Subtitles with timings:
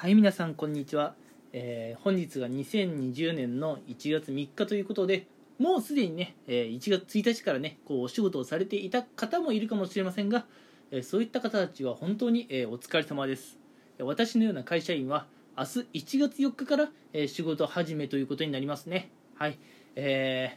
[0.00, 1.14] はい皆さんこんにちは、
[1.52, 5.26] えー本日が2020年の1月3日ということで
[5.58, 10.46] もうすでにね、えー1月1日からねこうお仕事をされていた方もいるかもしれませんが、
[10.90, 13.58] えーそういった方たちは本当に、えお疲れ様です。
[13.98, 19.10] 私のような会社員は明日1月4日から、え仕事始めということになりますね。
[19.34, 19.58] はい
[19.96, 20.56] え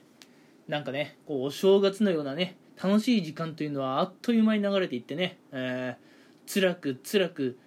[0.70, 6.14] ーなんかねこうお正月のようなね楽しい時間というのはあっという間に流れていってね、えー
[6.46, 7.58] 辛く辛く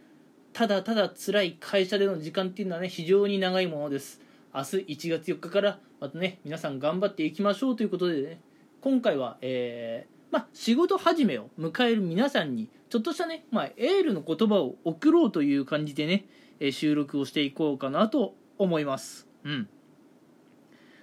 [0.57, 4.23] ただただ辛い会社での時間っていうのはね非常に長いものです。
[4.55, 8.41] 明日1月4日からまたね皆さん頑張っていきましょうということでね。
[8.81, 16.25] 今回はえーまあ、仕事始めを迎える皆さんにちょっとしたね、まあ、エールの言葉を送ろうという感じでね、
[16.59, 19.29] え収録をしていこうかなと思います。
[19.45, 19.69] うん。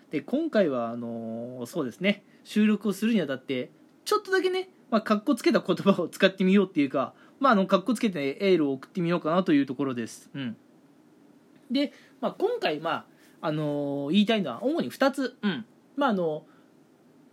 [0.10, 2.26] で今回はあのーそうですね。
[2.44, 3.70] 収録をするにあたって
[4.04, 10.30] ちょっとだけねまあ、かっこつけた言葉を使ってみようっていうかまあ、あのかっこつけてエールを送ってみようかなというところです。
[10.34, 10.56] うん、
[11.70, 13.06] で、まあ、今回、まあ
[13.42, 15.66] あの言いたいのは主に2つ、うん。
[15.98, 16.46] まあ、あの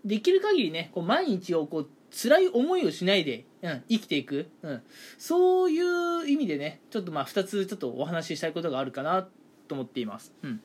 [0.04, 4.82] できる限りねこう毎日をこう辛い思いをしないで、うん、生きていく、うん、
[5.16, 9.28] そういう意味でねちょっとまあ2つちょっとお話ししたいことがあるかな
[9.68, 10.34] と思っています。
[10.42, 10.60] うん、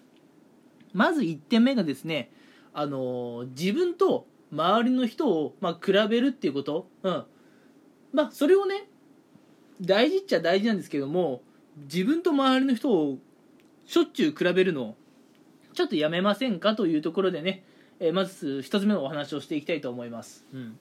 [0.92, 2.32] まず1点目がですね、
[2.74, 7.26] あの自分と周りの人を、まあ、比べるっていうこと、うん。
[8.14, 8.88] まあ、それをね
[9.82, 11.42] 大事っちゃ大事なんですけども
[11.92, 13.18] 自分と周りの人を
[13.86, 14.96] しょっちゅう比べるの
[15.74, 17.64] ちょっとやめませんかというところでね、
[18.00, 20.46] えーまず一つ目のお話をしていきたいと思います。
[20.54, 20.72] うん、っ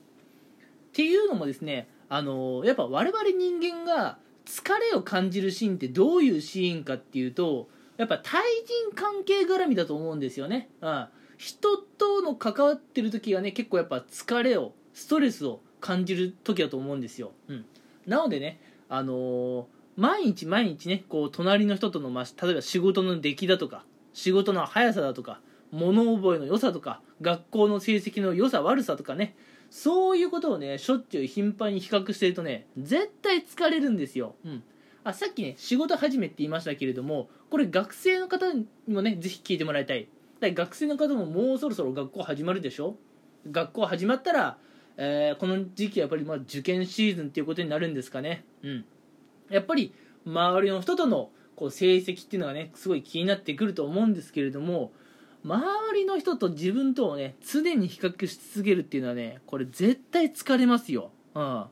[0.93, 8.43] ていうのもですね、あのーやっぱ我々人間が疲れを感じるシーンってどういうシーンかっていうとやっぱ対
[8.87, 10.69] 人関係絡みだと思うんですよね。
[10.81, 17.33] うん人との関わってる時がね結構やっぱ疲れをストレスを感じる時だと思うんですよ。
[17.49, 17.65] うん、
[18.07, 18.61] なのでね
[18.97, 29.37] あの毎日毎日ねこう隣の人との、ま、例えば仕事の出来だとか仕事の速さだとか物覚えの良さとか学校の成績の良さ悪さとかね
[29.71, 34.63] そういうことをねしょっちゅう頻繁に比較してるとね絶対疲れるんですよ、うん、
[35.03, 40.09] あさっきね仕事始めって言いましたけれどもこれ学生の方にもねぜひ聞いてもらいたい。
[40.41, 42.97] だ学生の方ももうそろそろ学校始まるでしょ？
[43.51, 44.59] 学校始まったら、
[44.97, 48.45] えーこの時期はやっぱりま受験シーズンっていうことになるんですかね。
[48.63, 48.85] うん。
[49.51, 49.93] やっぱり
[50.27, 54.93] 周りの人とのこう成績っていうのがねすごい気になってくると思うんですけれども
[55.45, 55.65] 周
[55.99, 61.65] りの人と自分とをね常に比較し続けるっていうのはねこれ絶対疲れますよ、うん、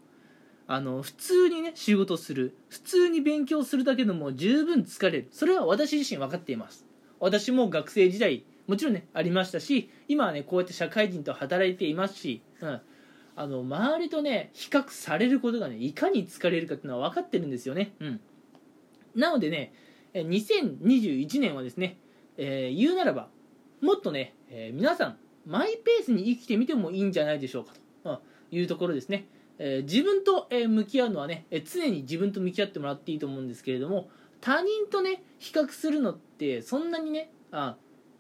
[0.67, 2.55] あの普通にね仕事する。
[2.69, 5.29] 普通に勉強するだけでも十分疲れる。
[5.31, 6.87] それは私自身分かっています。
[7.19, 12.81] 私も学生時代もちろんねありましたし今はねこうやって社会人と働いていますし、うん、
[13.35, 18.21] あの周りとね比較されることがねいかに疲れるかっていうのは分かってるんですよね、うん、
[19.15, 19.73] なのでね
[20.15, 21.99] え2021年はですね、
[22.37, 23.29] えー言うならば
[23.81, 25.17] もっとね、えー皆さん
[25.47, 27.73] マイペースに生きてみてもいいんじゃないでしょうか。
[28.05, 28.19] と、うん
[28.53, 29.27] いうところですね、
[29.59, 34.11] えー自分と、えー向き合うのはね、えー常に自分と向き合ってもらっていいと思うんですけれども
[34.41, 37.77] 他人とね比較するのってそんなにねあ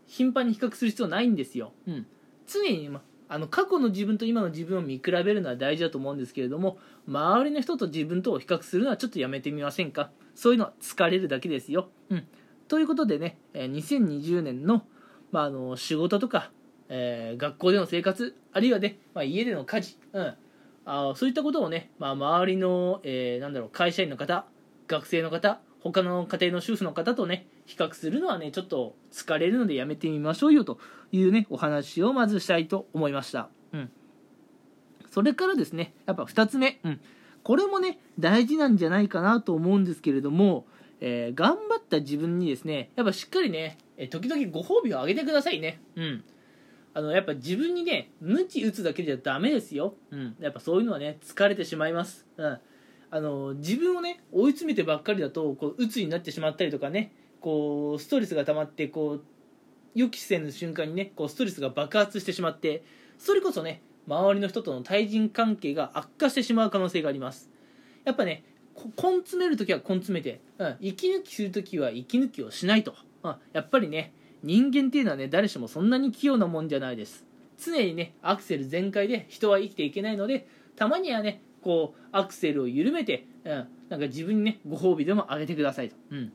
[0.07, 2.07] 頻繁に比較する必要ないんですよ、うん、
[2.47, 6.77] 常に、ま、あの過去の自分と今の自分を見比べるのは大事だと思うんですけれども
[7.09, 10.11] 周りの人と自分とを比較するのはちょっとやめてみませんか？
[10.35, 12.27] そういうのは疲れるだけですよ、うん、
[12.69, 14.85] ということでね2020年の,、
[15.31, 16.51] まあ、あの仕事とか、
[16.91, 20.35] えー学校での生活あるいはね、まあ、家での家事、うん、
[20.85, 24.45] あそういったことをね、まあ、周りの、えーなんだろう会社員の方
[24.89, 30.79] 学生の方他の家庭の主婦の方とね比較するのはねちょっと疲れるのでやめてみましょうよと。
[31.13, 33.91] いうねお話をまずしたいと思いました、うん、
[35.11, 37.01] それからですねやっぱ2つ目、うん、
[37.43, 40.67] これもね大事なんじゃないかなと思うんですけれども、
[41.01, 45.81] えー頑張った自分にですねやっぱしっかりねえー時々ご褒美をあげてくださいね。
[45.97, 46.25] うん。
[46.95, 52.59] あのやっぱ自分にね鞭打つだけじゃダメですよ、うん、やっぱそういうのはね疲れてしまいます、うん、
[53.11, 59.25] あの自分をね追い詰めてばっかりだとこう鬱になってしまったりとかねこうストレスが溜まってこう
[59.95, 62.85] 予期せぬ瞬間にねこうストレスが爆発してしまって
[63.19, 67.51] それこそね周りの人との対人関係が悪化してしまう可能性があります。
[68.05, 68.45] やっぱね
[68.75, 74.13] こ根詰めるときは根詰めて、うん、息抜きするときは息抜きをしないと、うん、やっぱりね
[74.43, 77.25] 人間っていうのはね誰しもそんなに器用なもんじゃないです。
[77.63, 86.33] 常にねアクセル全開で人は生きていけないのでたまにはねこうアクセルを緩めて、うん、なんか自分にねご褒美でもあげてくださいと、うん、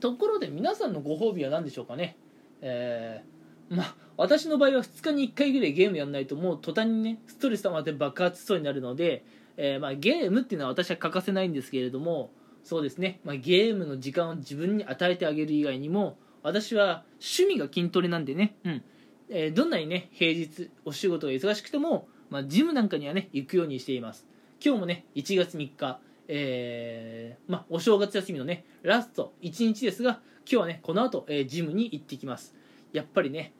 [0.00, 2.16] ところで皆さんのご褒美は何でしょうかね？
[2.62, 3.32] えー
[3.76, 9.24] まあ私の場合は2日に1回ぐらいゲームやんないともう途端にねストレス溜まって爆発しそうになるので、
[9.56, 12.30] えーまあ、ゲームっていうのは私は欠かせないんですけれども
[12.62, 18.82] そうですね、まあ、ゲームの時間を自分に与えてあげる以外にも私は趣味が筋トレなんでね、うん。
[19.30, 24.26] えーどんなにね平日お仕事が忙しくても、まあ、ジムなんかにはね行くようにしています。
[24.64, 25.98] 今日もね1月3日、
[26.28, 32.54] えーまあ、お正月休みのねラスト1日ですが今日はねこの後、えージムに行ってきます。
[32.92, 33.52] やっぱりね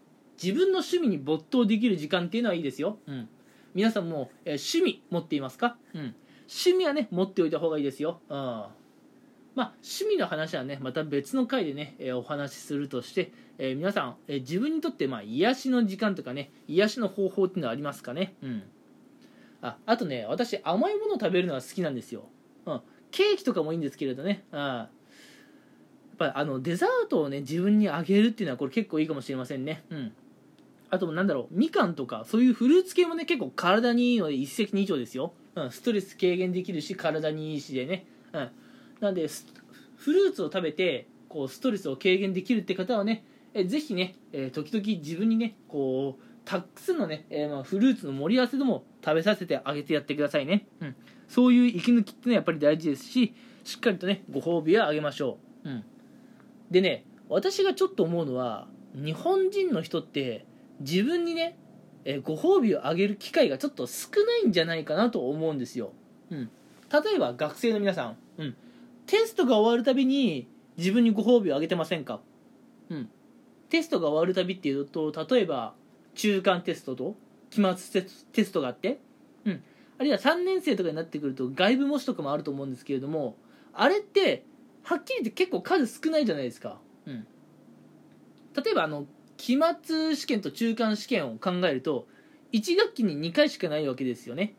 [0.43, 3.29] 自分の趣味に没頭できる時間っていうのはいいですよ、うん、
[3.75, 6.15] 皆さんも、えー趣味持っていますか、うん、
[6.49, 8.71] 趣味はね持っておいた方がいいですよ、うん、ま
[9.57, 18.35] あ趣味の話はねまた別の回でね、えーお話しするとして、えー皆さん、えー自分にとってまあ癒しの時間とかね癒しの方法っていうのはありますかね？
[18.43, 18.63] うん。
[19.61, 22.25] ああとね私甘いものを食べるのが好きなんですよ、
[22.67, 22.81] うん、
[23.13, 24.45] ケーキとかもいいんですけれどね。
[24.51, 24.89] あやっ
[26.31, 29.85] ぱあのデザートをね自分にあげるっていうのはこれ結構いいかもしれませんね。
[29.91, 30.13] うん。
[30.91, 38.05] あとなんだろうみかんとかそういうフルーツ系もね結構体にいいので一石二鳥ですよ、うん、ストレス軽減できるし体にいいしでね、
[38.35, 38.51] うん、
[39.01, 39.27] なんで
[39.97, 43.25] フルーツを食べてこうストレスを軽減できるって方はね
[43.55, 50.97] えぜひね、えー時々自分にねこうたくさんのね、えーまあ、フルーツの盛り合わせでも食べさせてあげてやってくださいね、うん、
[51.29, 53.35] そういう息抜きってのはやっぱり大事ですし
[53.65, 55.85] しっかりとねご褒美はあげましょう、うん、
[56.73, 60.45] でね私がちょっと思うのは日本人の人って
[60.81, 61.57] 自分にね、
[62.05, 65.93] えーご褒美をあげる機会がちょっと少ないんじゃないかなと思うんですよ、
[66.31, 66.51] うん、
[66.91, 68.57] 例えば学生の皆さん、うん、
[69.07, 72.21] テストが終わるたびに自分にご褒美をあげてませんか、
[72.89, 73.09] うん、
[73.69, 75.75] テストが終わるたびっていうと例えば
[76.15, 77.15] 中間テストと
[77.51, 78.99] 期末テステストがあって、
[79.45, 79.63] うん、
[79.99, 83.37] あるいは3年生とかになってくると外部模試とかもあると思うんですけれども
[83.75, 84.45] あれって
[84.85, 87.27] はっきり言って結構数少ないじゃないですか、うん、
[88.55, 89.07] 例えばあの
[89.37, 92.07] 期末試験と中間試験を考えると
[92.53, 94.55] 1学期に2回しかないわけですよね。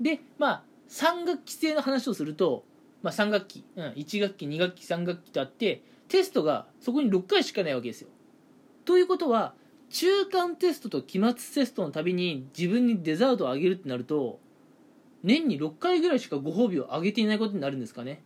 [0.00, 2.64] でまあ3学期制の話をすると、
[3.02, 8.08] まあ、3学期、うん、1学期2学期3学期とあってテストがそこに6回しかないわけですよ。
[8.84, 9.54] ということは
[9.90, 14.40] 中間テストと期末テストのたびに自分にデザートをあげるってなると
[15.22, 18.22] 年に6回ぐらいしかご褒美をあげていないことになるんですかね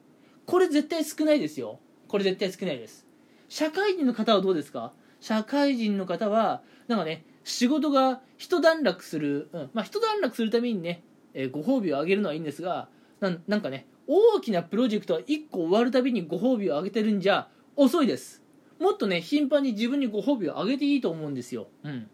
[0.53, 1.81] これ絶対少ないですよ。
[2.09, 3.07] これ絶対少ないです。
[3.49, 4.93] 社会人の方はどうですか？
[5.19, 9.71] 社会人の方はなんかね仕事が一段落する、うん。
[9.73, 12.89] まあ一段落するためにね、えーご褒美をあげるのはいいんですが
[13.21, 18.43] なんかね大きなプロジェクトは1個終わるたびにご褒美をあげてるんじゃ遅いです。
[18.79, 22.11] もっとね頻繁に自分にご褒美をあげていいと思うんですよ、うん。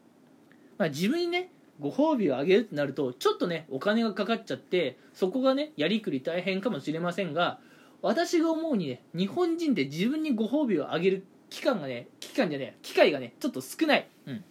[0.76, 1.50] まあ、自分にね
[1.80, 7.58] ご褒美をあげるってなるとちょっとねお金がかかっちゃってそこがねやりくり大変かもしれませんが
[8.02, 14.44] 私が思うにね日本人って自分にご褒美をあげる期間がね期間じゃね機会がねちょっと少ない、うん、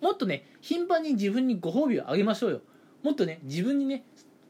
[0.00, 2.60] もっとね頻繁に自分にご褒美をあげましょうよ。
[3.02, 4.04] もっとね自分にね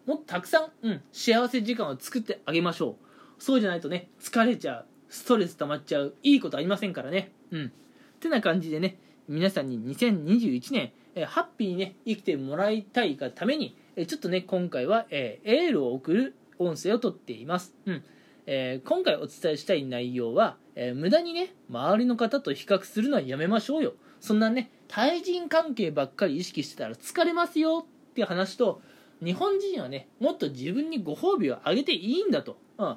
[0.07, 2.97] もっとたくさん、うん、幸せ時間を作ってあげましょ
[3.39, 3.43] う。
[3.43, 7.33] そうじゃないとね疲れちゃうストレス溜まっちゃういいことありませんからね。
[7.51, 7.73] うん。
[8.21, 8.99] てな感じでね
[9.29, 18.05] 皆さんに2021年、えハッピーにね生きてもらいたいがために、えちょっとね今回は、えーエールを送る音声をとっています、うん。
[18.47, 23.95] えー今回お伝えしたい内容は、えー無駄にね周りの方と比較するのはやめましょうよ。
[24.21, 28.81] そんなね対人関係ばっかり意識してたら疲れますよっていう話と
[29.23, 32.97] 日本人はねもっと自分にご褒美をあげていいんだと、うん、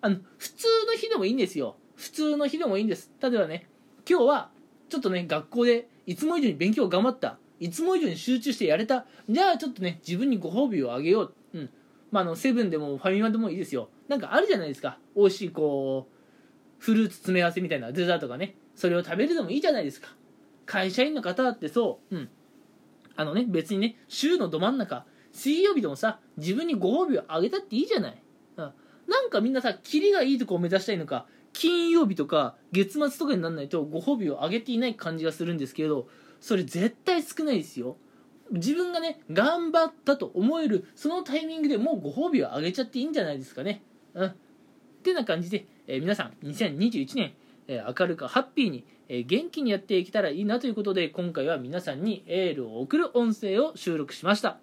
[0.00, 1.76] あの普通の日でもいいんですよ。
[1.94, 3.10] 普通の日でもいいんです。
[3.22, 3.66] 例えばね
[4.08, 4.50] 今日は
[4.88, 7.38] ちょっとね学校でいつも以上に勉強頑張った。
[7.58, 9.06] いつも以上に集中してやれた。
[9.30, 11.34] じゃあちょっとね自分にご褒美をあげよう、
[12.10, 13.88] まあ、あのセブンでもファミマでもいいですよ。
[14.08, 14.98] なんかあるじゃないですか。
[15.16, 16.14] 美味しいこう
[16.78, 18.56] フルーツ詰め合わせみたいなデザートがね。
[18.74, 20.08] それを食べるでもいいじゃないですか。
[20.66, 22.16] 会社員の方だってそう。
[22.16, 22.28] うん。
[23.16, 28.22] あのね別にね週のど真ん中水曜日でもさ自分にご褒美をあげたっていいじゃない、
[28.56, 28.72] うん、
[29.08, 36.08] なんかみんなさキリがいいとこを目指したいのか金曜日とか月末とかにならないとご褒美をあげていない感じがするんですけど
[36.40, 37.96] それ絶対少ないですよ。
[38.52, 43.82] 自分がね頑張ったと思えるそのタイミングでもうご褒美をあげちゃっていいんじゃないですかね。
[44.14, 44.26] うん。
[44.28, 44.34] っ
[45.02, 47.34] てな感じで、えー皆さん2021年、
[47.68, 54.58] えー明るくハッピーに、えー元気にやっていけたらいいなということで今回は皆さんにエールを送る音声を収録しました。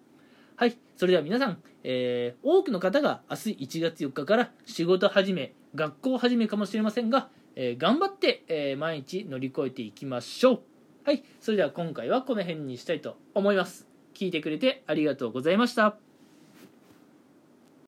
[0.56, 0.78] はい。
[0.96, 10.73] それでは皆さん、えー多くの方が明日1月4日から仕事始め学校始めかもしれませんが、え頑張って、え毎日乗り越えていきましょう。
[11.06, 13.88] はいそれでは今回はこの辺にしたいと思います。
[14.14, 16.13] 聞いてくれてありがとうございました。